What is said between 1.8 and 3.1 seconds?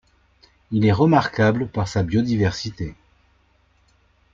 sa biodiversité.